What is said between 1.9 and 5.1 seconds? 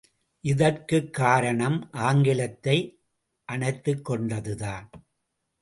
ஆங்கிலத்தை அனைத்துக் கொண்டதுதான்!